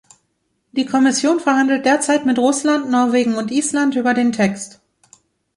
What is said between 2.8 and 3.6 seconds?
Norwegen und